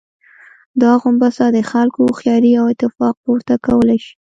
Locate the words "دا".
0.81-0.91